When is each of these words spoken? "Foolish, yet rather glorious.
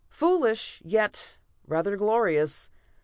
"Foolish, 0.09 0.81
yet 0.83 1.35
rather 1.67 1.95
glorious. 1.95 2.71